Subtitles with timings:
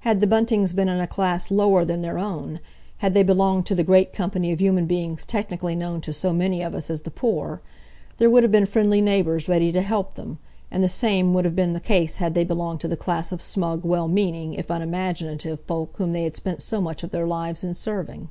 [0.00, 2.58] Had the Buntings been in a class lower than their own,
[3.04, 6.62] had they belonged to the great company of human beings technically known to so many
[6.62, 7.60] of us as the poor,
[8.16, 10.38] there would have been friendly neighbours ready to help them,
[10.70, 13.42] and the same would have been the case had they belonged to the class of
[13.42, 17.62] smug, well meaning, if unimaginative, folk whom they had spent so much of their lives
[17.62, 18.30] in serving.